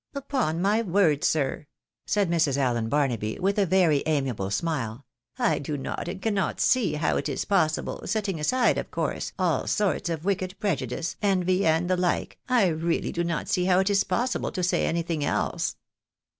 "Upon 0.15 0.63
my 0.63 0.81
word, 0.81 1.23
sir," 1.23 1.67
said 2.07 2.27
Mrs. 2.27 2.57
Allen 2.57 2.89
Barnaby, 2.89 3.37
with 3.37 3.59
a 3.59 3.67
very 3.67 4.01
amiable 4.07 4.49
smile," 4.49 5.05
I 5.37 5.59
do 5.59 5.77
not 5.77 6.07
and 6.07 6.19
cannot 6.19 6.59
see 6.59 6.93
how 6.93 7.17
it 7.17 7.29
is 7.29 7.45
p)ossible, 7.45 8.09
setting 8.09 8.39
aside, 8.39 8.79
of 8.79 8.89
course, 8.89 9.31
all 9.37 9.67
sorts 9.67 10.09
of 10.09 10.25
wicked 10.25 10.59
prejudice, 10.59 11.17
envy, 11.21 11.67
and 11.67 11.87
the 11.87 11.97
like, 11.97 12.39
I 12.49 12.65
really 12.69 13.11
do 13.11 13.23
not 13.23 13.47
see 13.47 13.65
how 13.65 13.77
it 13.77 13.91
is 13.91 14.03
possible 14.03 14.51
to 14.53 14.63
say 14.63 14.87
anything 14.87 15.23
else." 15.23 15.75